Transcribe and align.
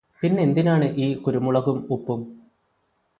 പിന്നെന്തിനാണ് 0.21 0.87
ഈ 0.97 1.07
കുരമുളകും 1.15 1.87
ഉപ്പും 1.89 2.21